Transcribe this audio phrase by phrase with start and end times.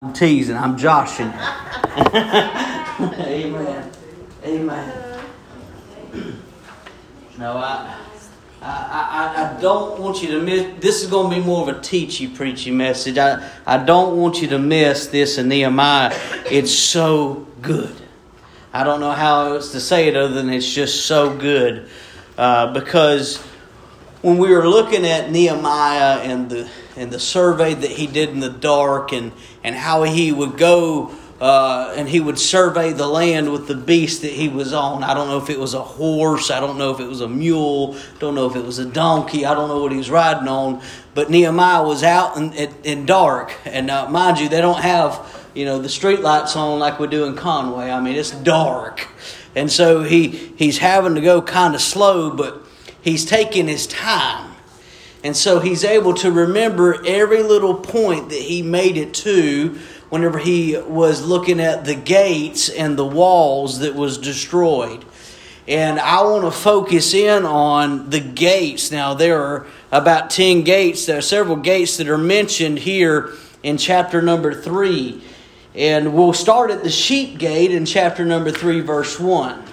[0.00, 0.56] I'm teasing.
[0.56, 1.26] I'm joshing.
[3.26, 3.90] Amen.
[4.44, 5.20] Amen.
[7.36, 7.98] No, I,
[8.62, 10.80] I, I, I don't want you to miss.
[10.80, 13.18] This is going to be more of a teachy, preachy message.
[13.18, 16.16] I, I don't want you to miss this in Nehemiah.
[16.48, 17.96] It's so good.
[18.72, 21.88] I don't know how else to say it other than it's just so good.
[22.36, 23.44] Uh, because
[24.22, 28.40] when we were looking at Nehemiah and the and the survey that he did in
[28.40, 33.52] the dark and and how he would go uh, and he would survey the land
[33.52, 35.04] with the beast that he was on.
[35.04, 36.50] I don't know if it was a horse.
[36.50, 37.96] I don't know if it was a mule.
[38.18, 39.46] Don't know if it was a donkey.
[39.46, 40.82] I don't know what he was riding on.
[41.14, 45.48] But Nehemiah was out in, in, in dark, and uh, mind you, they don't have
[45.54, 47.90] you know the street lights on like we do in Conway.
[47.90, 49.06] I mean, it's dark,
[49.54, 52.67] and so he he's having to go kind of slow, but
[53.08, 54.54] he's taking his time.
[55.24, 59.78] And so he's able to remember every little point that he made it to
[60.10, 65.04] whenever he was looking at the gates and the walls that was destroyed.
[65.66, 68.90] And I want to focus in on the gates.
[68.90, 71.04] Now, there are about 10 gates.
[71.04, 75.20] There are several gates that are mentioned here in chapter number 3.
[75.74, 79.67] And we'll start at the sheep gate in chapter number 3, verse 1.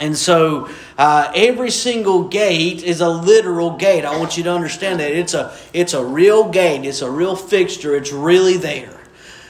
[0.00, 4.04] And so uh, every single gate is a literal gate.
[4.04, 6.84] I want you to understand that it's a it's a real gate.
[6.86, 7.94] It's a real fixture.
[7.94, 9.00] It's really there.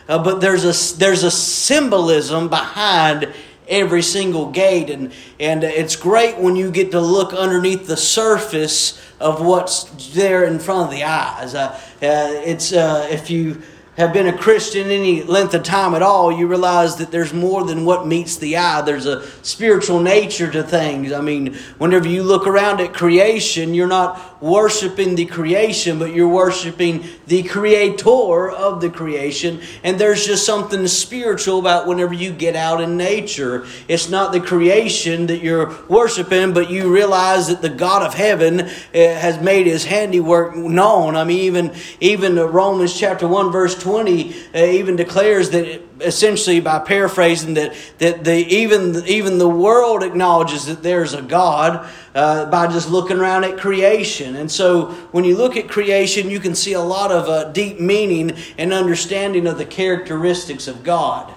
[0.08, 3.32] Uh, but there's a there's a symbolism behind
[3.68, 9.00] every single gate, and and it's great when you get to look underneath the surface
[9.20, 11.54] of what's there in front of the eyes.
[11.54, 11.68] Uh,
[12.02, 13.62] uh it's uh, if you
[13.96, 17.64] have been a Christian any length of time at all, you realize that there's more
[17.64, 18.80] than what meets the eye.
[18.80, 21.12] There's a spiritual nature to things.
[21.12, 26.28] I mean, whenever you look around at creation, you're not worshiping the creation, but you're
[26.28, 29.60] worshiping the creator of the creation.
[29.84, 33.64] And there's just something spiritual about whenever you get out in nature.
[33.86, 38.68] It's not the creation that you're worshiping, but you realize that the God of heaven
[38.92, 41.14] eh, has made his handiwork known.
[41.14, 46.78] I mean, even, even Romans chapter 1, verse 20 uh, even declares that essentially by
[46.78, 52.66] paraphrasing that that the even even the world acknowledges that there's a God uh, by
[52.66, 54.36] just looking around at creation.
[54.36, 57.80] And so when you look at creation, you can see a lot of uh, deep
[57.80, 61.32] meaning and understanding of the characteristics of God.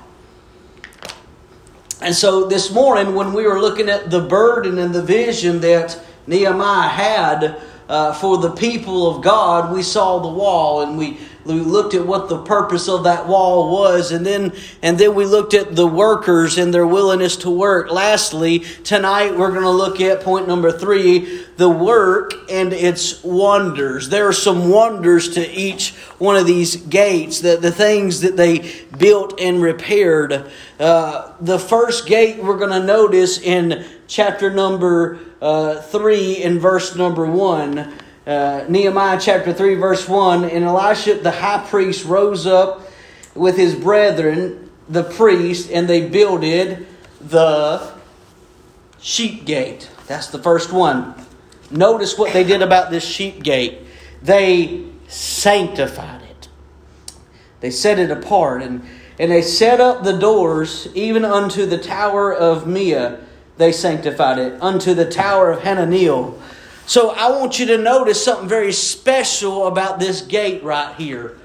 [2.01, 5.99] And so this morning, when we were looking at the burden and the vision that
[6.27, 11.59] Nehemiah had uh, for the people of God, we saw the wall and we we
[11.59, 14.51] looked at what the purpose of that wall was and then
[14.81, 17.91] and then we looked at the workers and their willingness to work.
[17.91, 24.09] Lastly tonight we're going to look at point number 3 the work and its wonders.
[24.09, 28.71] There are some wonders to each one of these gates the, the things that they
[28.97, 30.51] built and repaired.
[30.79, 36.95] Uh, the first gate we're going to notice in chapter number uh, 3 and verse
[36.95, 42.81] number 1 uh, Nehemiah chapter 3, verse 1 And Eliashib the high priest rose up
[43.35, 46.87] with his brethren, the priest, and they builded
[47.21, 47.93] the
[48.99, 49.89] sheep gate.
[50.07, 51.13] That's the first one.
[51.69, 53.81] Notice what they did about this sheep gate.
[54.21, 56.47] They sanctified it.
[57.59, 58.83] They set it apart and,
[59.19, 63.19] and they set up the doors even unto the tower of Meah.
[63.57, 64.61] They sanctified it.
[64.61, 66.39] Unto the tower of Hananeel
[66.85, 71.37] so I want you to notice something very special about this gate right here.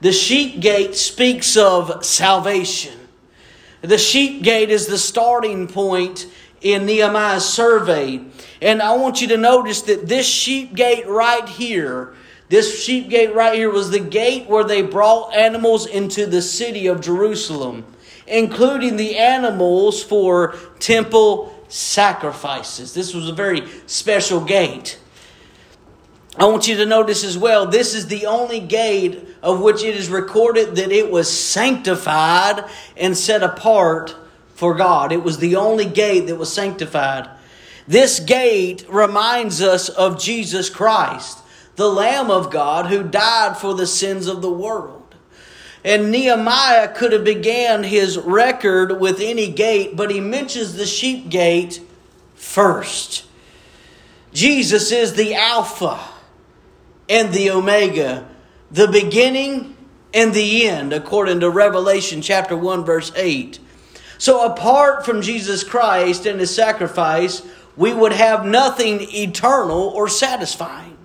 [0.00, 2.94] The sheep gate speaks of salvation.
[3.82, 6.26] The sheep gate is the starting point
[6.60, 8.20] in Nehemiah's survey.
[8.60, 12.14] And I want you to notice that this sheep gate right here,
[12.48, 16.86] this sheep gate right here was the gate where they brought animals into the city
[16.86, 17.84] of Jerusalem,
[18.26, 22.94] including the animals for temple sacrifices.
[22.94, 24.98] This was a very special gate.
[26.38, 29.94] I want you to notice as well, this is the only gate of which it
[29.94, 32.64] is recorded that it was sanctified
[32.96, 34.14] and set apart
[34.54, 35.12] for God.
[35.12, 37.30] It was the only gate that was sanctified.
[37.88, 41.38] This gate reminds us of Jesus Christ,
[41.76, 45.05] the Lamb of God who died for the sins of the world.
[45.86, 51.28] And Nehemiah could have began his record with any gate, but he mentions the sheep
[51.28, 51.80] gate
[52.34, 53.24] first.
[54.32, 56.00] Jesus is the Alpha
[57.08, 58.26] and the Omega,
[58.68, 59.76] the beginning
[60.12, 63.60] and the end, according to Revelation chapter 1, verse 8.
[64.18, 67.46] So, apart from Jesus Christ and his sacrifice,
[67.76, 70.98] we would have nothing eternal or satisfying.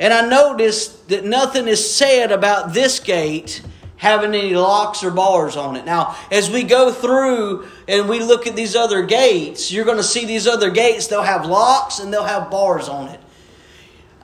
[0.00, 3.62] And I noticed that nothing is said about this gate
[3.96, 5.84] having any locks or bars on it.
[5.84, 10.02] Now, as we go through and we look at these other gates, you're going to
[10.02, 13.20] see these other gates, they'll have locks and they'll have bars on it.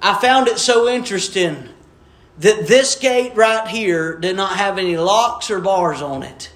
[0.02, 1.68] I found it so interesting
[2.38, 6.52] that this gate right here did not have any locks or bars on it.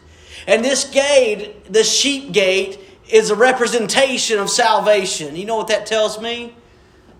[0.46, 2.80] And this gate, the sheep gate,
[3.10, 5.36] is a representation of salvation.
[5.36, 6.54] You know what that tells me?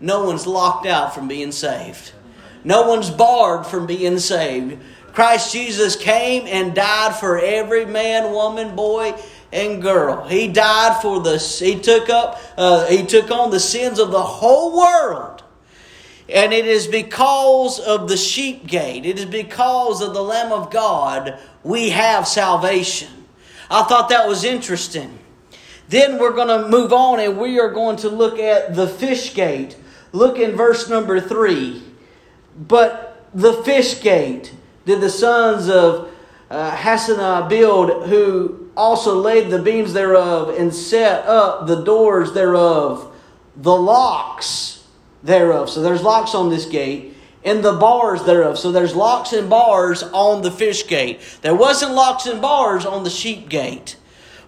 [0.01, 2.13] No one's locked out from being saved.
[2.65, 4.83] No one's barred from being saved.
[5.15, 9.15] Christ Jesus came and died for every man, woman, boy,
[9.53, 10.27] and girl.
[10.27, 11.39] He died for the.
[11.39, 12.41] He took up.
[12.57, 15.45] Uh, he took on the sins of the whole world.
[16.29, 19.07] And it is because of the sheep gate.
[19.07, 23.09] It is because of the Lamb of God we have salvation.
[23.71, 25.19] I thought that was interesting.
[25.89, 29.35] Then we're going to move on and we are going to look at the fish
[29.35, 29.77] gate.
[30.13, 31.83] Look in verse number three.
[32.57, 34.53] But the fish gate
[34.85, 36.11] did the sons of
[36.51, 43.13] uh, Hassenaah build, who also laid the beams thereof and set up the doors thereof,
[43.57, 44.85] the locks
[45.23, 45.71] thereof.
[45.71, 48.59] So there's locks on this gate and the bars thereof.
[48.59, 51.21] So there's locks and bars on the fish gate.
[51.43, 53.97] There wasn't locks and bars on the sheep gate.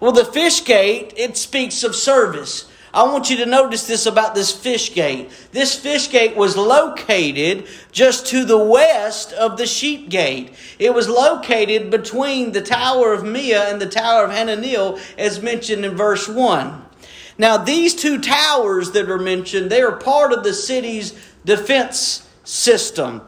[0.00, 2.70] Well, the fish gate, it speaks of service.
[2.94, 5.30] I want you to notice this about this fish gate.
[5.52, 10.54] This fish gate was located just to the west of the sheep gate.
[10.78, 15.84] It was located between the Tower of Meah and the Tower of Hananel, as mentioned
[15.84, 16.84] in verse 1.
[17.38, 21.12] Now, these two towers that are mentioned, they are part of the city's
[21.44, 23.22] defense system.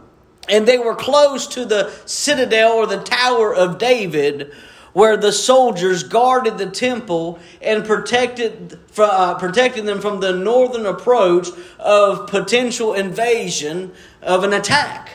[0.48, 4.50] And they were close to the citadel or the Tower of David,
[4.98, 11.46] where the soldiers guarded the temple and protected, uh, them from the northern approach
[11.78, 13.92] of potential invasion
[14.22, 15.10] of an attack.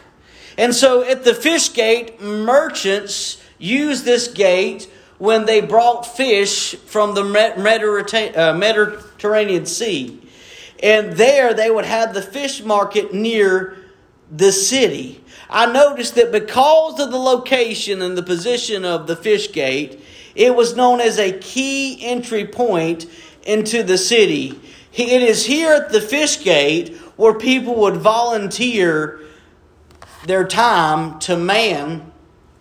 [0.58, 7.14] And so at the fish gate, merchants used this gate when they brought fish from
[7.14, 7.24] the
[8.34, 10.22] uh, Mediterranean Sea.
[10.82, 13.83] And there they would have the fish market near
[14.32, 15.24] the city.
[15.50, 20.00] I noticed that because of the location and the position of the fish gate,
[20.36, 23.06] it was known as a key entry point
[23.44, 24.60] into the city.
[24.94, 29.20] It is here at the fish gate where people would volunteer
[30.26, 32.12] their time to man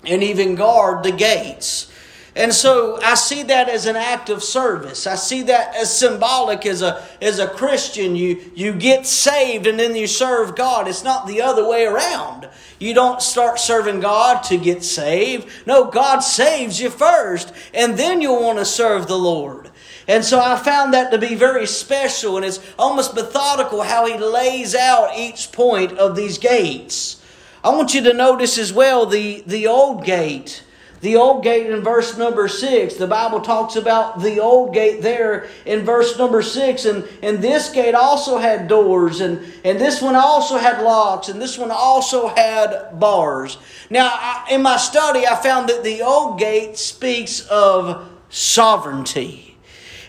[0.04, 1.91] and even guard the gates.
[2.34, 5.06] And so I see that as an act of service.
[5.06, 8.16] I see that as symbolic as a, as a Christian.
[8.16, 10.88] You, you get saved and then you serve God.
[10.88, 12.48] It's not the other way around.
[12.78, 15.48] You don't start serving God to get saved.
[15.66, 19.70] No, God saves you first, and then you'll want to serve the Lord.
[20.08, 24.18] And so I found that to be very special, and it's almost methodical how he
[24.18, 27.22] lays out each point of these gates.
[27.62, 30.64] I want you to notice as well the, the old gate.
[31.02, 35.48] The old gate in verse number six, the Bible talks about the old gate there
[35.66, 36.84] in verse number six.
[36.84, 41.42] And, and this gate also had doors, and, and this one also had locks, and
[41.42, 43.58] this one also had bars.
[43.90, 49.58] Now, I, in my study, I found that the old gate speaks of sovereignty.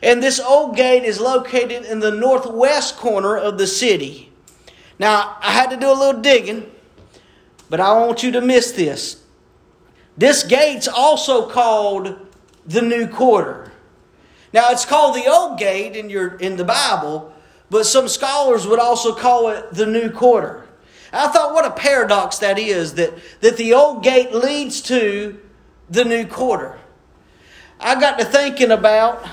[0.03, 4.31] And this old gate is located in the northwest corner of the city.
[4.99, 6.69] Now, I had to do a little digging,
[7.67, 9.22] but I want you to miss this.
[10.17, 12.17] This gate's also called
[12.65, 13.71] the new quarter.
[14.53, 17.33] Now it's called the old gate in your in the Bible,
[17.69, 20.67] but some scholars would also call it the new quarter.
[21.11, 25.39] I thought what a paradox that is that, that the old gate leads to
[25.89, 26.79] the new quarter.
[27.79, 29.27] I got to thinking about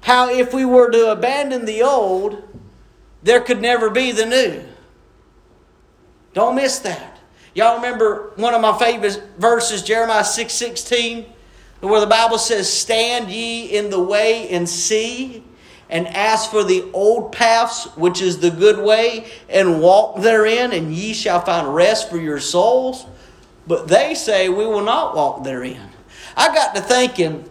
[0.00, 2.42] how if we were to abandon the old,
[3.22, 4.64] there could never be the new.
[6.34, 7.17] Don't miss that.
[7.58, 11.26] Y'all remember one of my favorite verses, Jeremiah 6 16,
[11.80, 15.42] where the Bible says, Stand ye in the way and see,
[15.90, 20.94] and ask for the old paths, which is the good way, and walk therein, and
[20.94, 23.06] ye shall find rest for your souls.
[23.66, 25.90] But they say, We will not walk therein.
[26.36, 27.50] I got to thinking,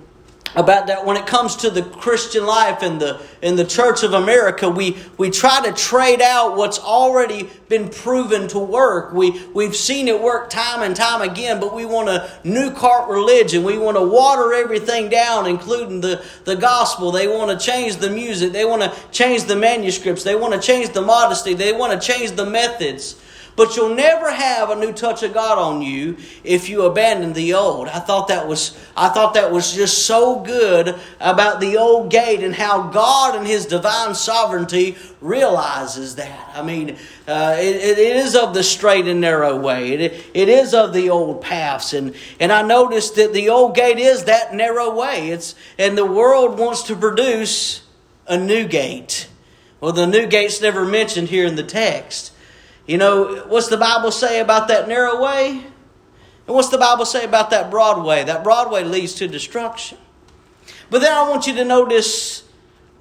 [0.55, 4.13] about that when it comes to the Christian life and the in the Church of
[4.13, 9.13] America, we, we try to trade out what's already been proven to work.
[9.13, 13.09] We we've seen it work time and time again, but we want a new cart
[13.09, 13.63] religion.
[13.63, 17.11] We want to water everything down, including the, the gospel.
[17.11, 20.59] They want to change the music, they want to change the manuscripts, they want to
[20.59, 23.21] change the modesty, they want to change the methods.
[23.57, 27.55] But you'll never have a new touch of God on you if you abandon the
[27.55, 27.87] old.
[27.87, 32.43] I thought that was I thought that was just so good about the old gate
[32.43, 36.51] and how God and His divine sovereignty realizes that.
[36.53, 36.97] I mean,
[37.27, 39.93] uh, it, it is of the straight and narrow way.
[39.93, 43.97] It, it is of the old paths, and and I noticed that the old gate
[43.97, 45.29] is that narrow way.
[45.31, 47.81] It's and the world wants to produce
[48.27, 49.27] a new gate.
[49.81, 52.33] Well, the new gate's never mentioned here in the text.
[52.87, 55.49] You know, what's the Bible say about that narrow way?
[55.49, 58.23] And what's the Bible say about that broad way?
[58.23, 59.97] That broad way leads to destruction.
[60.89, 62.43] But then I want you to notice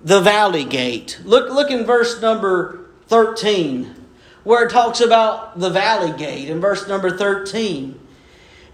[0.03, 1.21] the valley gate.
[1.25, 3.95] Look, look in verse number 13,
[4.43, 7.99] where it talks about the valley gate in verse number 13.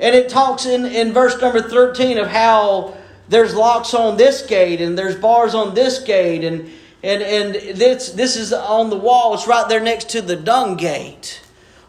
[0.00, 2.96] And it talks in, in verse number 13 of how
[3.28, 6.70] there's locks on this gate and there's bars on this gate and
[7.02, 10.76] and, and this, this is on the wall, it's right there next to the dung
[10.76, 11.40] gate.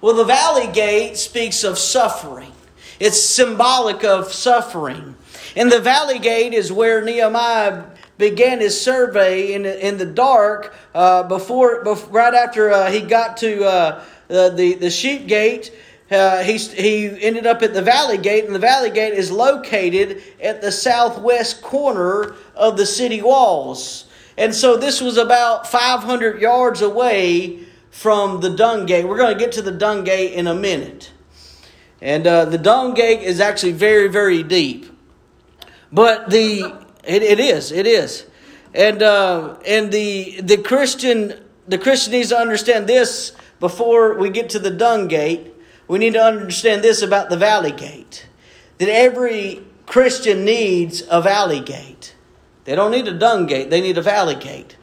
[0.02, 2.52] Well, the valley gate speaks of suffering,
[3.00, 5.16] it's symbolic of suffering.
[5.56, 7.86] And the valley gate is where Nehemiah
[8.18, 13.38] began his survey in, in the dark uh, before, before, right after uh, he got
[13.38, 15.72] to uh, the, the sheep gate.
[16.10, 20.22] Uh, he, he ended up at the Valley Gate, and the Valley Gate is located
[20.42, 24.06] at the southwest corner of the city walls.
[24.38, 27.60] And so this was about 500 yards away
[27.92, 29.08] from the dung gate.
[29.08, 31.12] We're going to get to the dung gate in a minute.
[32.02, 34.88] And uh, the dung gate is actually very, very deep.
[35.92, 38.26] But the it, it is, it is.
[38.74, 44.50] And uh, and the the Christian the Christian needs to understand this before we get
[44.50, 45.54] to the dung gate.
[45.88, 48.28] We need to understand this about the valley gate.
[48.80, 52.13] That every Christian needs a valley gate.
[52.66, 54.78] They don't need a dung gate, they need a valley gate.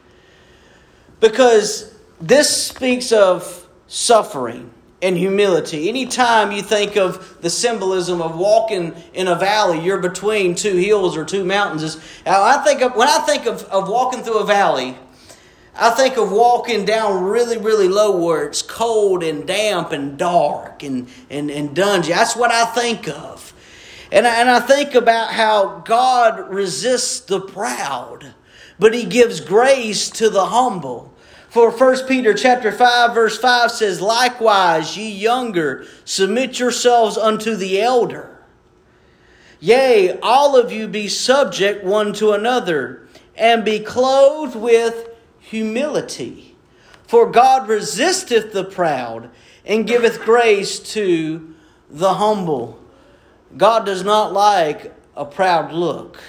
[1.19, 4.71] Because this speaks of suffering
[5.01, 5.89] and humility.
[5.89, 11.17] Anytime you think of the symbolism of walking in a valley, you're between two hills
[11.17, 11.97] or two mountains.
[12.25, 14.95] I think of, when I think of, of walking through a valley,
[15.75, 20.83] I think of walking down really, really low where it's cold and damp and dark
[20.83, 22.09] and, and, and dungy.
[22.09, 23.50] That's what I think of.
[24.11, 28.33] And I, and I think about how God resists the proud,
[28.77, 31.13] but he gives grace to the humble.
[31.49, 37.81] For 1 Peter chapter 5 verse 5 says, Likewise, ye younger, submit yourselves unto the
[37.81, 38.41] elder.
[39.61, 46.55] Yea, all of you be subject one to another, and be clothed with humility.
[47.07, 49.29] For God resisteth the proud,
[49.65, 51.53] and giveth grace to
[51.89, 52.80] the humble.
[53.57, 56.21] God does not like a proud look.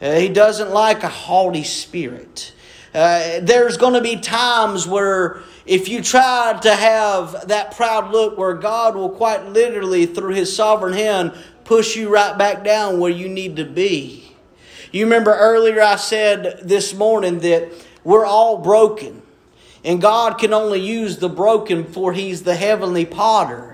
[0.00, 2.52] Uh, he doesn't like a haughty spirit.
[2.94, 8.36] Uh, there's going to be times where if you try to have that proud look
[8.36, 11.32] where God will quite literally through his sovereign hand
[11.64, 14.32] push you right back down where you need to be.
[14.92, 17.72] You remember earlier I said this morning that
[18.04, 19.22] we're all broken
[19.84, 23.73] and God can only use the broken for he's the heavenly potter.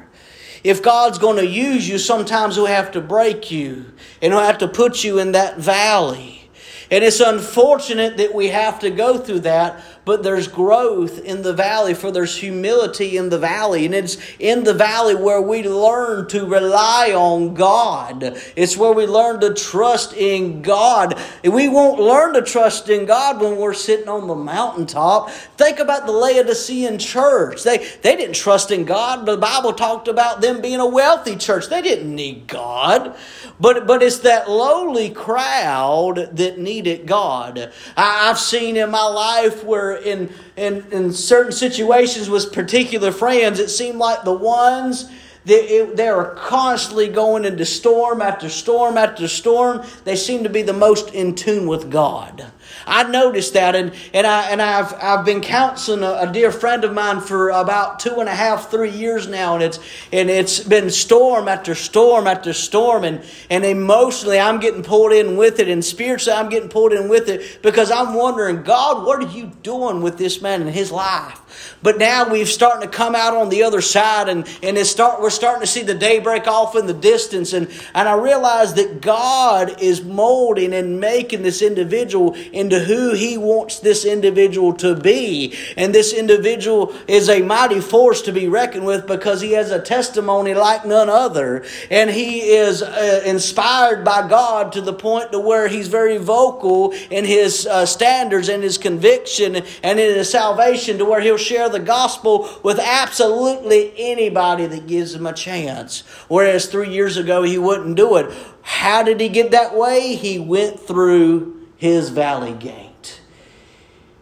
[0.62, 4.59] If God's going to use you, sometimes He'll have to break you and He'll have
[4.59, 6.50] to put you in that valley.
[6.90, 11.52] And it's unfortunate that we have to go through that, but there's growth in the
[11.52, 13.85] valley, for there's humility in the valley.
[13.87, 18.38] And it's in the valley where we learn to rely on God.
[18.57, 21.19] It's where we learn to trust in God.
[21.45, 25.30] We won't learn to trust in God when we're sitting on the mountaintop.
[25.30, 27.62] Think about the Laodicean church.
[27.62, 29.26] They, they didn't trust in God.
[29.26, 31.69] The Bible talked about them being a wealthy church.
[31.69, 33.16] They didn't need God.
[33.61, 37.73] But, but it's that lowly crowd that needed God.
[37.97, 43.59] I, have seen in my life where in, in, in certain situations with particular friends,
[43.59, 45.11] it seemed like the ones
[45.44, 49.82] they, it, they are constantly going into storm after storm after storm.
[50.04, 52.47] They seem to be the most in tune with God.
[52.86, 56.84] I noticed that, and, and, I, and I've, I've been counseling a, a, dear friend
[56.84, 59.78] of mine for about two and a half, three years now, and it's,
[60.12, 65.36] and it's been storm after storm after storm, and, and emotionally I'm getting pulled in
[65.36, 69.22] with it, and spiritually I'm getting pulled in with it because I'm wondering, God, what
[69.22, 71.40] are you doing with this man in his life?
[71.82, 75.20] But now we've starting to come out on the other side, and, and it's start,
[75.20, 78.74] we're starting to see the day break off in the distance, and, and I realize
[78.74, 84.95] that God is molding and making this individual into who He wants this individual to
[84.95, 85.57] be.
[85.76, 89.81] And this individual is a mighty force to be reckoned with because he has a
[89.81, 91.64] testimony like none other.
[91.90, 96.93] And he is uh, inspired by God to the point to where he's very vocal
[97.11, 101.69] in his uh, standards and his conviction and in his salvation to where he'll share
[101.69, 106.00] the gospel with absolutely anybody that gives him a chance.
[106.29, 108.33] Whereas three years ago, he wouldn't do it.
[108.62, 110.14] How did he get that way?
[110.17, 113.22] He went through his valley gate.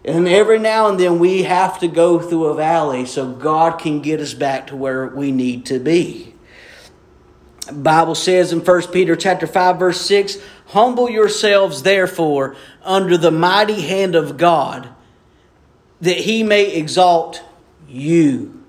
[0.05, 4.01] And every now and then we have to go through a valley so God can
[4.01, 6.37] get us back to where we need to be.
[7.73, 13.83] Bible says in 1 Peter chapter 5 verse 6, humble yourselves therefore under the mighty
[13.83, 14.91] hand of God
[16.01, 17.43] that he may exalt
[17.89, 18.63] you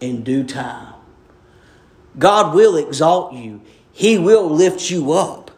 [0.00, 0.94] in due time.
[2.16, 3.60] God will exalt you.
[3.90, 5.49] He will lift you up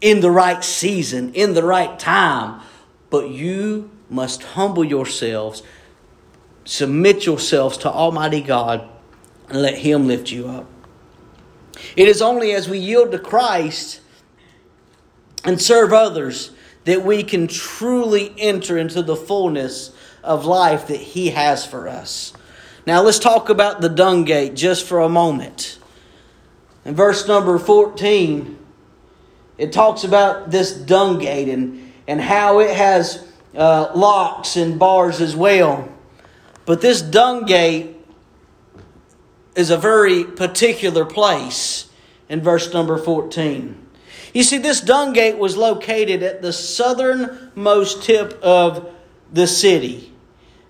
[0.00, 2.60] in the right season, in the right time.
[3.10, 5.62] But you must humble yourselves,
[6.64, 8.88] submit yourselves to Almighty God,
[9.48, 10.66] and let Him lift you up.
[11.96, 14.00] It is only as we yield to Christ
[15.44, 16.50] and serve others
[16.84, 22.32] that we can truly enter into the fullness of life that He has for us.
[22.86, 25.78] Now, let's talk about the dung gate just for a moment.
[26.84, 28.56] In verse number 14,
[29.58, 35.20] it talks about this dung gate and, and how it has uh, locks and bars
[35.20, 35.88] as well.
[36.64, 37.96] But this dung gate
[39.54, 41.88] is a very particular place
[42.28, 43.86] in verse number 14.
[44.34, 48.92] You see, this dung gate was located at the southernmost tip of
[49.32, 50.12] the city.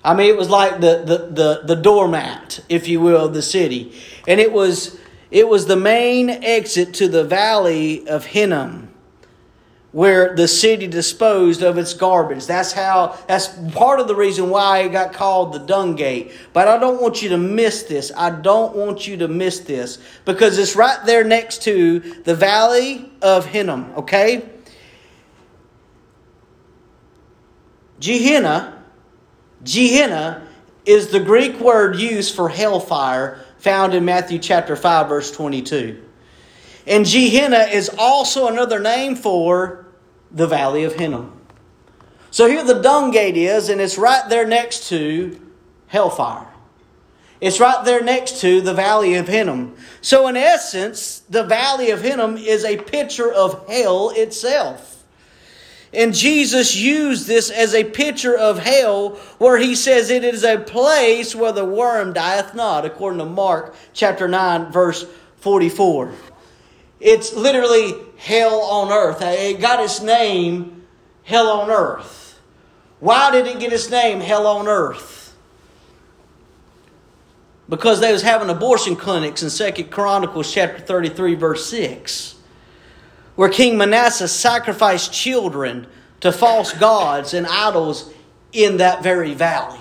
[0.05, 3.43] I mean, it was like the, the, the, the doormat, if you will, of the
[3.43, 3.93] city.
[4.29, 8.87] And it was, it was the main exit to the valley of Hinnom
[9.97, 12.45] where the city disposed of its garbage.
[12.45, 16.33] That's how that's part of the reason why it got called the dung gate.
[16.53, 18.13] But I don't want you to miss this.
[18.15, 23.11] I don't want you to miss this because it's right there next to the valley
[23.23, 24.47] of Hinnom, okay?
[27.99, 28.85] Gehenna,
[29.65, 30.47] Gehenna
[30.85, 36.03] is the Greek word used for hellfire found in Matthew chapter 5 verse 22.
[36.87, 39.87] And Gehenna is also another name for
[40.31, 41.33] the valley of Hinnom.
[42.31, 45.41] So here the dung gate is, and it's right there next to
[45.87, 46.47] hellfire.
[47.41, 49.77] It's right there next to the valley of Hinnom.
[50.01, 54.96] So, in essence, the valley of Hinnom is a picture of hell itself.
[55.97, 60.59] And Jesus used this as a picture of hell, where he says it is a
[60.59, 65.07] place where the worm dieth not, according to Mark chapter 9, verse
[65.39, 66.13] 44.
[67.01, 69.23] It's literally hell on earth.
[69.23, 70.85] It got its name,
[71.25, 72.41] hell on earth.
[73.01, 75.35] Why did it get its name, hell on earth?
[77.71, 82.36] Because they was having abortion clinics in Second Chronicles chapter 33, verse 6,
[83.37, 85.87] where King Manasseh sacrificed children
[86.21, 88.13] to false gods and idols
[88.53, 89.79] in that very valley.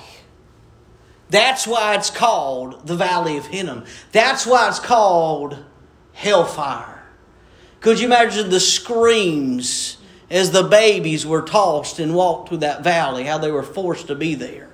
[1.30, 3.86] That's why it's called the Valley of Hinnom.
[4.12, 5.58] That's why it's called
[6.14, 7.04] hellfire.
[7.80, 9.98] Could you imagine the screams
[10.30, 14.16] as the babies were tossed and walked through that valley, how they were forced to
[14.16, 14.70] be there?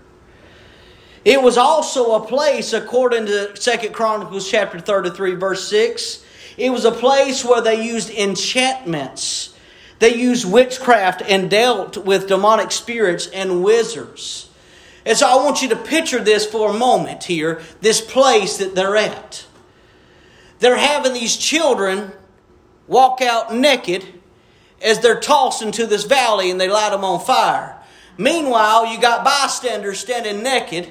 [1.23, 6.25] It was also a place, according to Second Chronicles chapter 33, verse 6,
[6.61, 9.57] it was a place where they used enchantments.
[9.97, 14.47] They used witchcraft and dealt with demonic spirits and wizards.
[15.03, 18.75] And so I want you to picture this for a moment here, this place that
[18.75, 19.43] they're at.
[20.59, 22.11] They're having these children
[22.87, 24.05] walk out naked
[24.83, 27.75] as they're tossed into this valley and they light them on fire.
[28.19, 30.89] Meanwhile, you got bystanders standing naked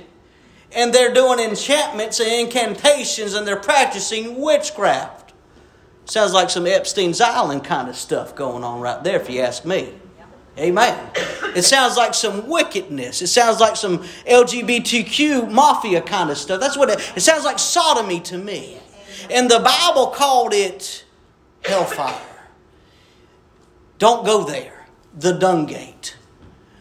[0.73, 5.30] and they're doing enchantments and incantations and they're practicing witchcraft.
[6.11, 9.65] Sounds like some Epstein's Island kind of stuff going on right there, if you ask
[9.65, 9.95] me.
[10.59, 11.11] Amen.
[11.55, 13.23] It sounds like some wickedness.
[13.23, 16.59] It sounds like some LGBTQ mafia kind of stuff.
[16.59, 18.81] That's what it, it sounds like sodomy to me.
[19.31, 21.05] And the Bible called it
[21.65, 22.21] hellfire.
[23.99, 24.89] Don't go there.
[25.17, 26.17] The dung gate.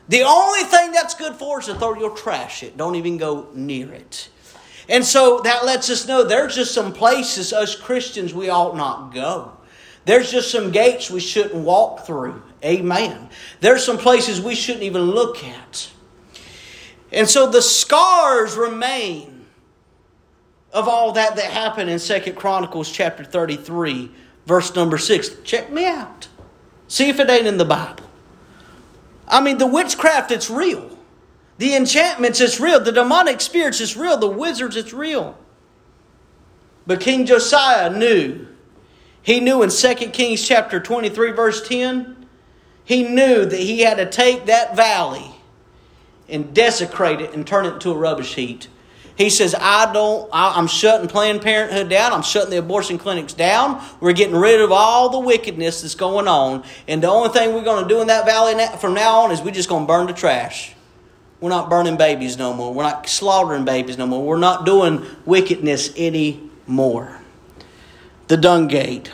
[0.07, 2.77] The only thing that's good for is to throw your trash it.
[2.77, 4.29] Don't even go near it.
[4.89, 9.13] And so that lets us know there's just some places us Christians we ought not
[9.13, 9.53] go.
[10.05, 12.41] There's just some gates we shouldn't walk through.
[12.65, 13.29] Amen.
[13.59, 15.91] There's some places we shouldn't even look at.
[17.11, 19.45] And so the scars remain
[20.73, 24.11] of all that that happened in Second Chronicles chapter 33,
[24.45, 25.29] verse number 6.
[25.43, 26.27] Check me out.
[26.87, 28.05] See if it ain't in the Bible.
[29.27, 30.98] I mean, the witchcraft, it's real.
[31.59, 32.79] The enchantments, it's real.
[32.79, 34.15] The demonic spirits, it's real.
[34.15, 35.37] The wizards, it's real.
[36.87, 38.47] But King Josiah knew.
[39.21, 42.25] He knew in 2 Kings chapter 23, verse 10,
[42.85, 45.35] he knew that he had to take that valley
[46.29, 48.63] and desecrate it and turn it into a rubbish heap.
[49.17, 52.13] He says, I don't, I, am shutting Planned Parenthood down.
[52.13, 53.83] I'm shutting the abortion clinics down.
[53.99, 56.63] We're getting rid of all the wickedness that's going on.
[56.87, 59.41] And the only thing we're going to do in that valley from now on is
[59.41, 60.73] we're just going to burn the trash.
[61.41, 62.73] We're not burning babies no more.
[62.73, 64.23] We're not slaughtering babies no more.
[64.23, 67.21] We're not doing wickedness anymore.
[68.27, 69.11] The dung gate.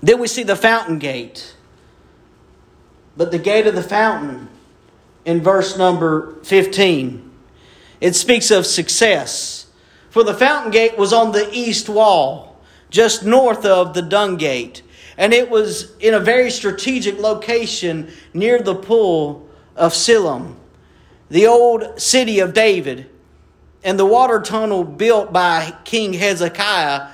[0.00, 1.56] Then we see the fountain gate.
[3.16, 4.48] But the gate of the fountain
[5.24, 7.32] in verse number 15
[8.04, 9.66] it speaks of success.
[10.10, 14.82] For the fountain gate was on the east wall, just north of the dung gate,
[15.16, 20.56] and it was in a very strategic location near the pool of Siloam,
[21.34, 23.10] the old city of David,
[23.82, 27.08] and the water tunnel built by King Hezekiah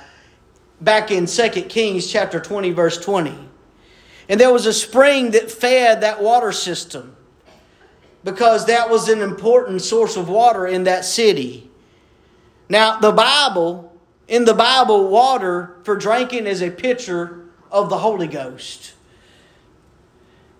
[0.79, 3.35] back in 2 Kings chapter 20 verse 20.
[4.29, 7.15] And there was a spring that fed that water system
[8.23, 11.67] because that was an important source of water in that city.
[12.69, 18.27] Now, the Bible, in the Bible, water for drinking is a picture of the Holy
[18.27, 18.93] Ghost.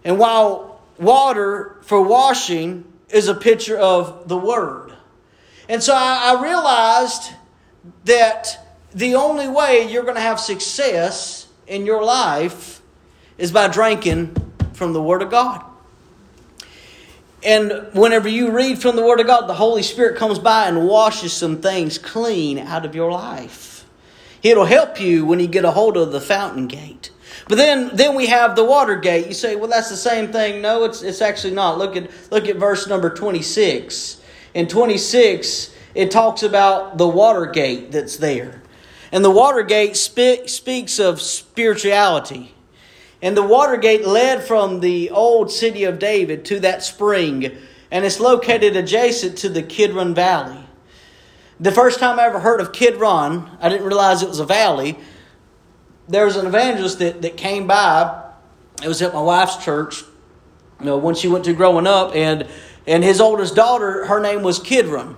[0.03, 4.93] And while water for washing is a picture of the Word.
[5.69, 7.31] And so I, I realized
[8.05, 12.81] that the only way you're going to have success in your life
[13.37, 14.35] is by drinking
[14.73, 15.63] from the Word of God.
[17.43, 20.87] And whenever you read from the Word of God, the Holy Spirit comes by and
[20.87, 23.85] washes some things clean out of your life.
[24.43, 27.10] It'll help you when you get a hold of the fountain gate.
[27.51, 29.27] But then, then we have the Watergate.
[29.27, 30.61] You say, well, that's the same thing.
[30.61, 31.77] No, it's, it's actually not.
[31.77, 34.21] Look at, look at verse number 26.
[34.53, 38.61] In 26, it talks about the Watergate that's there.
[39.11, 42.55] And the Watergate spe- speaks of spirituality.
[43.21, 47.51] And the Watergate led from the old city of David to that spring,
[47.91, 50.63] and it's located adjacent to the Kidron Valley.
[51.59, 54.97] The first time I ever heard of Kidron, I didn't realize it was a valley.
[56.07, 58.23] There was an evangelist that, that came by.
[58.83, 60.03] It was at my wife's church,
[60.79, 62.47] you know, when she went to growing up, and
[62.87, 65.15] and his oldest daughter, her name was Kidron.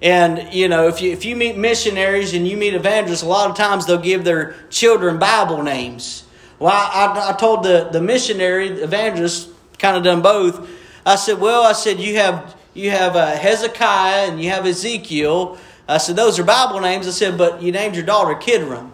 [0.00, 3.48] And you know, if you if you meet missionaries and you meet evangelists, a lot
[3.48, 6.24] of times they'll give their children Bible names.
[6.58, 9.48] Well, I, I told the, the missionary, the evangelist,
[9.80, 10.68] kind of done both.
[11.04, 15.58] I said, well, I said, you have, you have uh, Hezekiah and you have Ezekiel.
[15.88, 17.08] I said, those are Bible names.
[17.08, 18.92] I said, but you named your daughter Kidron.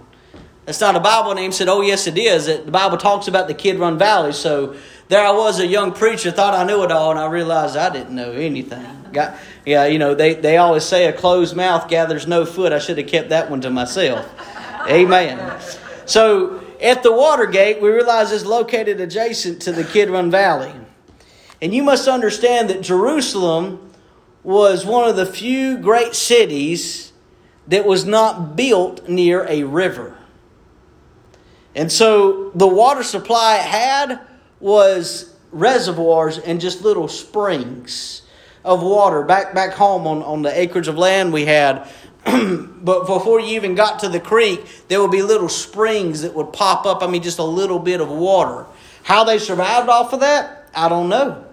[0.68, 1.50] That's not a Bible name.
[1.50, 2.44] Said, oh, yes, it is.
[2.44, 4.35] The Bible talks about the Kidron Valley.
[4.35, 4.76] So
[5.09, 7.88] there I was, a young preacher, thought I knew it all, and I realized I
[7.88, 8.85] didn't know anything.
[9.11, 12.74] Got, yeah, you know, they, they always say a closed mouth gathers no foot.
[12.74, 14.31] I should have kept that one to myself.
[14.87, 15.59] Amen.
[16.04, 20.74] So at the Watergate, we realize is located adjacent to the Kidron Valley.
[21.62, 23.90] And you must understand that Jerusalem
[24.42, 27.14] was one of the few great cities
[27.68, 30.17] that was not built near a river.
[31.78, 34.18] And so the water supply it had
[34.58, 38.22] was reservoirs and just little springs
[38.64, 39.22] of water.
[39.22, 41.88] Back back home on, on the acreage of land we had,
[42.24, 46.52] but before you even got to the creek, there would be little springs that would
[46.52, 47.00] pop up.
[47.00, 48.66] I mean, just a little bit of water.
[49.04, 51.44] How they survived off of that, I don't know.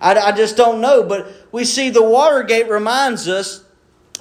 [0.00, 1.02] I, I just don't know.
[1.02, 3.64] But we see the Watergate reminds us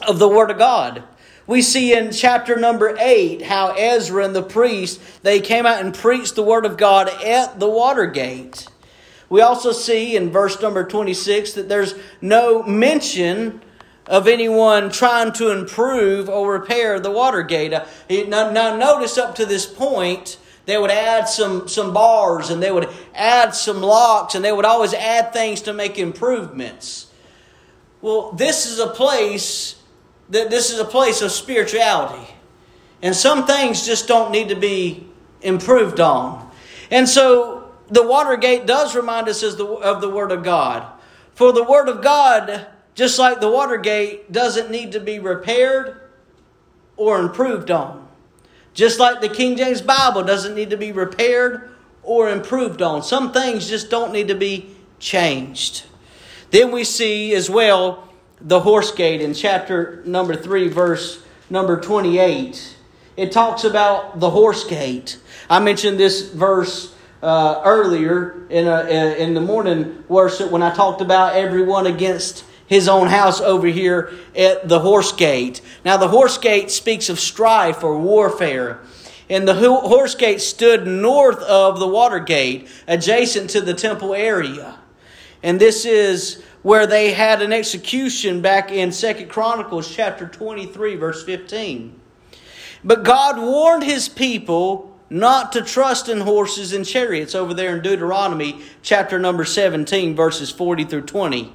[0.07, 1.03] of the Word of God.
[1.47, 5.93] We see in chapter number 8 how Ezra and the priest, they came out and
[5.93, 8.67] preached the Word of God at the water gate.
[9.29, 13.61] We also see in verse number 26 that there's no mention
[14.07, 17.73] of anyone trying to improve or repair the water gate.
[17.73, 22.61] Uh, now, now, notice up to this point, they would add some, some bars and
[22.61, 27.07] they would add some locks and they would always add things to make improvements.
[28.01, 29.75] Well, this is a place
[30.29, 32.27] that this is a place of spirituality.
[33.01, 35.07] And some things just don't need to be
[35.41, 36.49] improved on.
[36.89, 40.85] And so the Watergate does remind us of the, Word of God.
[41.33, 46.01] For the Word of God just like the Watergate doesn't need to be repaired
[46.95, 48.07] or improved on.
[48.73, 51.71] Just like the King James Bible doesn't need to be repaired
[52.03, 53.03] or improved on.
[53.03, 55.83] Some things just don't need to be changed.
[56.51, 58.04] Then we see as well
[58.41, 62.75] the horse gate in chapter number 3, verse number 28,
[63.17, 65.19] it talks about the horse gate.
[65.49, 66.93] I mentioned this verse
[67.23, 72.87] uh, earlier in, a, in the morning worship when I talked about everyone against his
[72.87, 75.61] own house over here at the horse gate.
[75.83, 78.79] Now, the horse gate speaks of strife or warfare.
[79.29, 84.77] And the horse gate stood north of the water gate, adjacent to the temple area.
[85.41, 91.23] And this is where they had an execution back in Second Chronicles chapter 23, verse
[91.23, 91.93] 15.
[92.83, 97.83] But God warned his people not to trust in horses and chariots over there in
[97.83, 101.53] Deuteronomy chapter number 17, verses 40 through 20.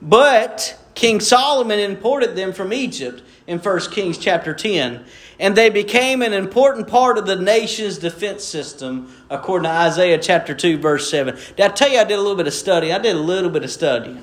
[0.00, 5.04] But King Solomon imported them from Egypt in 1 Kings chapter 10.
[5.40, 10.54] And they became an important part of the nation's defense system, according to Isaiah chapter
[10.54, 11.34] 2, verse 7.
[11.56, 12.92] Did I tell you I did a little bit of study?
[12.92, 14.16] I did a little bit of study.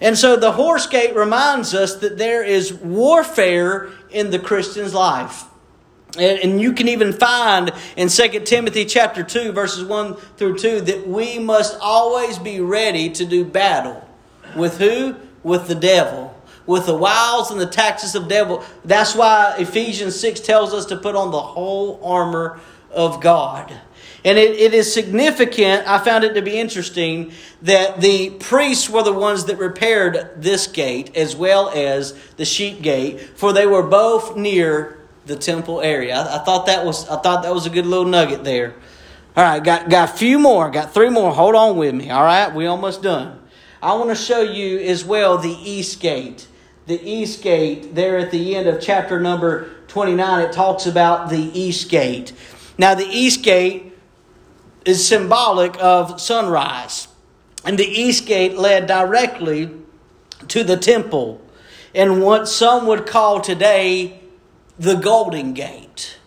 [0.00, 5.44] And so the horse gate reminds us that there is warfare in the Christian's life.
[6.18, 11.06] And, you can even find in 2 Timothy chapter 2, verses 1 through 2, that
[11.06, 14.06] we must always be ready to do battle.
[14.56, 15.16] With who?
[15.42, 16.34] With the devil.
[16.64, 18.64] With the wiles and the taxes of devil.
[18.84, 23.78] That's why Ephesians 6 tells us to put on the whole armor of God.
[24.26, 27.30] And it, it is significant, I found it to be interesting,
[27.62, 32.82] that the priests were the ones that repaired this gate as well as the sheep
[32.82, 36.16] gate, for they were both near the temple area.
[36.16, 38.74] I, I thought that was I thought that was a good little nugget there.
[39.36, 41.32] All right, got got a few more, got three more.
[41.32, 42.10] Hold on with me.
[42.10, 43.40] All right, we almost done.
[43.80, 46.48] I want to show you as well the east gate.
[46.86, 51.56] The east gate there at the end of chapter number 29 it talks about the
[51.56, 52.32] east gate.
[52.76, 53.85] Now the east gate
[54.86, 57.08] is symbolic of sunrise.
[57.64, 59.70] And the east gate led directly
[60.48, 61.42] to the temple
[61.94, 64.20] and what some would call today
[64.78, 66.18] the Golden Gate.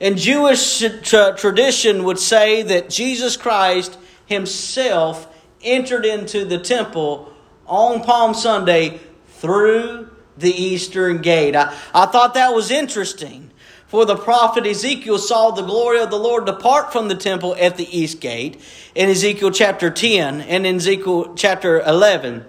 [0.00, 5.28] And Jewish tra- tradition would say that Jesus Christ himself
[5.62, 7.32] entered into the temple
[7.66, 11.56] on Palm Sunday through the eastern gate.
[11.56, 13.50] I, I thought that was interesting
[13.94, 17.76] for the prophet Ezekiel saw the glory of the Lord depart from the temple at
[17.76, 18.60] the east gate
[18.96, 22.44] in Ezekiel chapter 10 and in Ezekiel chapter 11.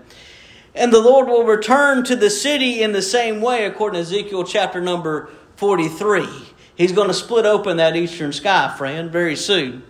[0.74, 4.44] And the Lord will return to the city in the same way, according to Ezekiel
[4.44, 6.26] chapter number 43.
[6.74, 9.84] He's going to split open that eastern sky, friend, very soon.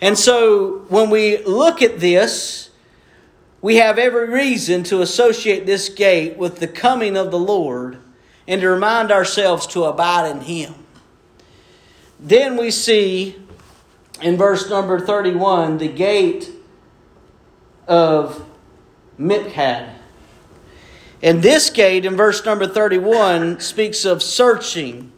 [0.00, 2.70] And so when we look at this,
[3.60, 8.01] we have every reason to associate this gate with the coming of the Lord
[8.46, 10.74] and to remind ourselves to abide in Him.
[12.18, 13.36] Then we see
[14.20, 16.50] in verse number 31 the gate
[17.86, 18.44] of
[19.18, 19.94] Miphkad.
[21.22, 25.12] And this gate in verse number 31 speaks of searching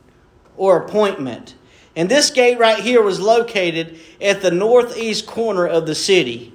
[0.57, 1.55] or appointment.
[1.97, 6.53] And this gate right here was located at the northeast corner of the city.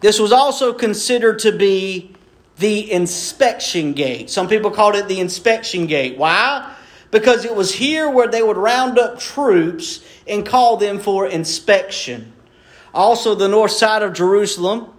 [0.00, 2.15] This was also considered to be
[2.58, 4.30] the inspection gate.
[4.30, 6.16] Some people called it the inspection gate.
[6.16, 6.74] Why?
[7.10, 12.32] Because it was here where they would round up troops and call them for inspection.
[12.92, 14.92] Also, the north side of Jerusalem.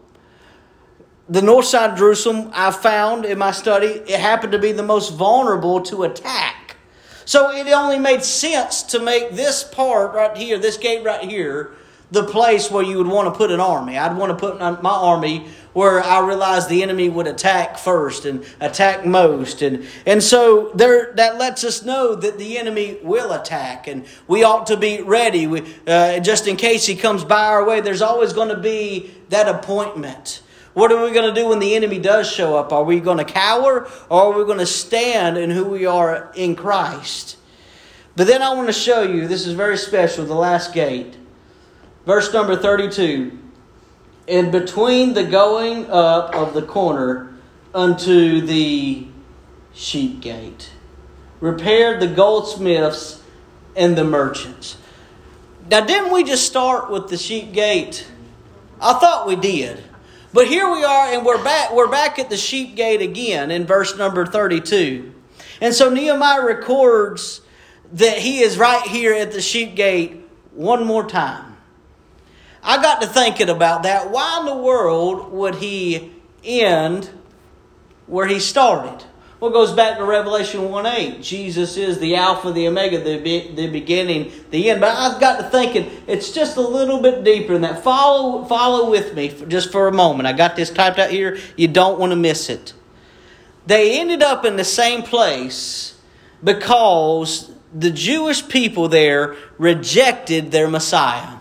[1.30, 4.84] The north side of Jerusalem, I found in my study, it happened to be the
[4.84, 6.78] most vulnerable to attack.
[7.26, 11.74] So it only made sense to make this part right here, this gate right here,
[12.12, 13.98] the place where you would want to put an army.
[13.98, 18.44] I'd want to put my army where I realized the enemy would attack first and
[18.60, 19.62] attack most.
[19.62, 24.44] And, and so there, that lets us know that the enemy will attack and we
[24.44, 25.46] ought to be ready.
[25.46, 29.12] We, uh, just in case he comes by our way, there's always going to be
[29.30, 30.42] that appointment.
[30.74, 32.74] What are we going to do when the enemy does show up?
[32.74, 36.32] Are we going to cower or are we going to stand in who we are
[36.34, 37.38] in Christ?
[38.16, 41.16] But then I want to show you, this is very special, the last gate.
[42.08, 43.44] Verse number 32
[44.28, 47.34] In between the going up of the corner
[47.74, 49.08] unto the
[49.74, 50.70] sheep gate,
[51.40, 53.24] repaired the goldsmiths
[53.76, 54.78] and the merchants.
[55.72, 58.06] Now, didn't we just start with the sheep gate?
[58.82, 59.82] I thought we did.
[60.34, 63.66] But here we are, and we're back, we're back at the sheep gate again in
[63.66, 65.14] verse number 32.
[65.62, 67.42] And so Nehemiah records
[67.94, 70.22] that he is right here at the sheep gate
[70.54, 71.47] one more time.
[72.68, 74.12] I got to thinking about that.
[74.12, 76.12] Why in the world would he
[76.44, 77.10] end
[78.08, 79.06] where he started?
[79.40, 81.22] Well, it goes back to Revelation 1 8.
[81.22, 84.82] Jesus is the Alpha, the Omega, the, be, the beginning, the end.
[84.82, 87.84] But I've got to thinking it's just a little bit deeper than that.
[87.84, 90.28] Follow, follow with me for, just for a moment.
[90.28, 91.38] I got this typed out here.
[91.56, 92.74] You don't want to miss it.
[93.66, 95.98] They ended up in the same place
[96.44, 101.37] because the Jewish people there rejected their Messiah.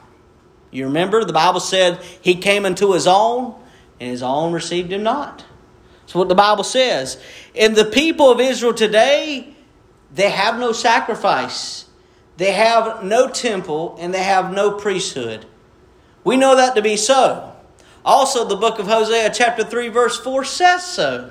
[0.76, 3.54] You remember the Bible said he came into his own,
[3.98, 5.42] and his own received him not.
[6.00, 7.18] That's what the Bible says.
[7.54, 9.56] And the people of Israel today,
[10.12, 11.86] they have no sacrifice,
[12.36, 15.46] they have no temple, and they have no priesthood.
[16.24, 17.54] We know that to be so.
[18.04, 21.30] Also, the book of Hosea, chapter 3, verse 4 says so.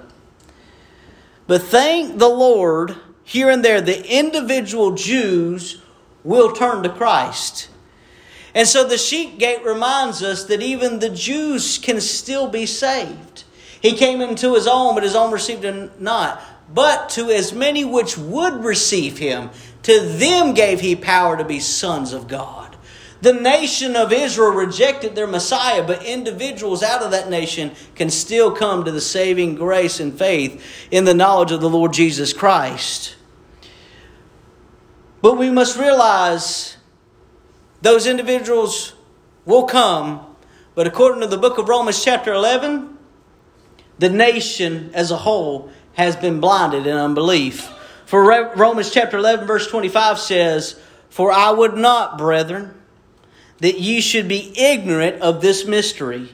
[1.45, 5.83] But thank the Lord, here and there, the individual Jews
[6.23, 7.69] will turn to Christ.
[8.55, 13.43] And so the sheep gate reminds us that even the Jews can still be saved.
[13.81, 16.41] He came into his own, but his own received him not.
[16.73, 19.49] But to as many which would receive him,
[19.83, 22.75] to them gave he power to be sons of God.
[23.21, 28.51] The nation of Israel rejected their Messiah, but individuals out of that nation can still
[28.51, 33.15] come to the saving grace and faith in the knowledge of the Lord Jesus Christ.
[35.21, 36.74] But we must realize
[37.85, 38.93] those individuals
[39.45, 40.35] will come,
[40.73, 42.97] but according to the book of Romans, chapter 11,
[43.99, 47.71] the nation as a whole has been blinded in unbelief.
[48.05, 48.23] For
[48.55, 52.73] Romans chapter 11, verse 25 says, For I would not, brethren,
[53.59, 56.29] that ye should be ignorant of this mystery,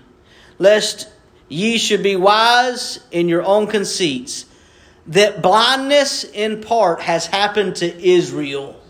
[0.58, 1.10] lest
[1.50, 4.46] ye should be wise in your own conceits,
[5.08, 8.82] that blindness in part has happened to Israel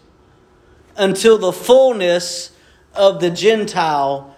[0.96, 2.51] until the fullness
[2.94, 4.36] of the Gentile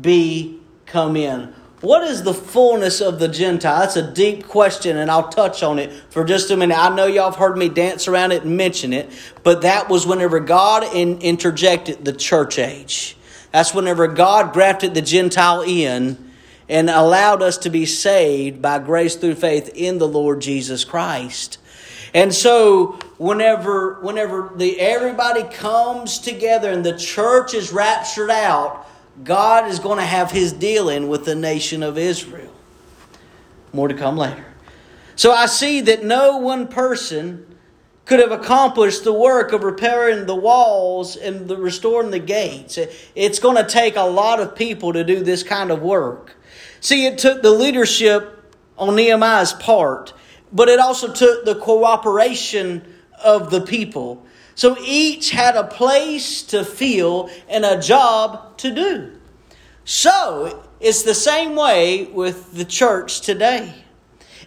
[0.00, 1.54] be come in.
[1.80, 3.80] What is the fullness of the Gentile?
[3.80, 6.76] That's a deep question, and I'll touch on it for just a minute.
[6.76, 9.10] I know y'all have heard me dance around it and mention it,
[9.42, 13.16] but that was whenever God in, interjected the church age.
[13.52, 16.32] That's whenever God grafted the Gentile in
[16.68, 21.58] and allowed us to be saved by grace through faith in the Lord Jesus Christ.
[22.16, 28.88] And so whenever whenever the everybody comes together and the church is raptured out,
[29.22, 32.54] God is going to have his dealing with the nation of Israel.
[33.74, 34.46] More to come later.
[35.14, 37.54] So I see that no one person
[38.06, 42.78] could have accomplished the work of repairing the walls and the restoring the gates.
[43.14, 46.34] It's going to take a lot of people to do this kind of work.
[46.80, 50.14] See, it took the leadership on Nehemiah's part,
[50.52, 54.24] but it also took the cooperation of the people.
[54.54, 59.12] So each had a place to fill and a job to do.
[59.84, 63.74] So it's the same way with the church today.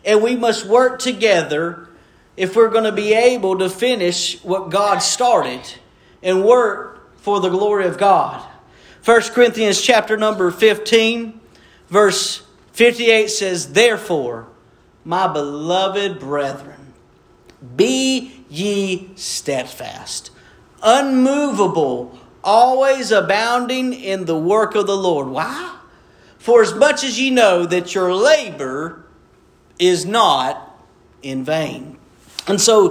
[0.03, 1.89] And we must work together
[2.35, 5.61] if we're going to be able to finish what God started
[6.23, 8.45] and work for the glory of God.
[9.05, 11.39] 1 Corinthians chapter number 15,
[11.87, 14.48] verse 58 says, Therefore,
[15.09, 16.93] my beloved brethren,
[17.75, 20.29] be ye steadfast,
[20.83, 25.29] unmovable, always abounding in the work of the Lord.
[25.29, 25.77] Why?
[26.37, 29.03] For as much as ye know that your labor
[29.79, 30.79] is not
[31.23, 31.97] in vain.
[32.45, 32.85] And so